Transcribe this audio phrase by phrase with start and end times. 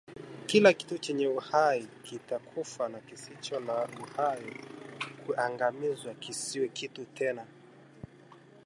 [0.45, 4.55] Kila kitu chenye uhai kitakufa na kisicho na uhai
[5.25, 7.45] kuangamizwa kisiwe kitu tena